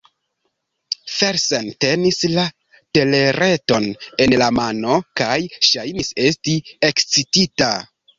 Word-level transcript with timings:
Felsen 1.15 1.67
tenis 1.83 2.15
la 2.37 2.45
telereton 2.99 3.85
en 4.25 4.33
la 4.43 4.47
mano 4.61 4.95
kaj 5.21 5.37
ŝajnis 5.69 6.11
esti 6.25 6.57
ekscitita. 6.91 7.69